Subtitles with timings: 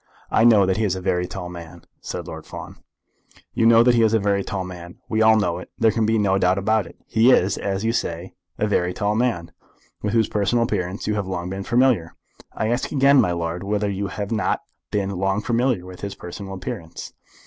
[0.31, 2.77] "I know that he is a very tall man," said Lord Fawn.
[3.53, 4.97] "You know that he is a very tall man.
[5.07, 5.69] We all know it.
[5.77, 6.97] There can be no doubt about it.
[7.05, 9.51] He is, as you say, a very tall man,
[10.01, 12.15] with whose personal appearance you have long been familiar?
[12.51, 16.55] I ask again, my lord, whether you have not been long familiar with his personal
[16.55, 17.13] appearance?"